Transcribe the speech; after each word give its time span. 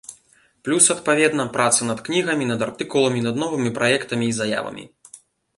Плюс, 0.67 0.85
адпаведна, 0.95 1.45
праца 1.57 1.81
над 1.91 1.99
кнігамі, 2.07 2.49
над 2.53 2.65
артыкуламі, 2.69 3.19
над 3.29 3.35
новымі 3.45 3.69
праектамі 3.79 4.25
і 4.31 4.37
заявамі. 4.39 4.83